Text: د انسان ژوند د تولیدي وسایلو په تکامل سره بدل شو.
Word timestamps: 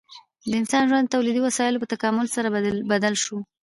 د 0.49 0.51
انسان 0.61 0.83
ژوند 0.89 1.05
د 1.07 1.11
تولیدي 1.15 1.41
وسایلو 1.43 1.81
په 1.81 1.87
تکامل 1.93 2.27
سره 2.35 2.47
بدل 2.91 3.13
شو. 3.23 3.37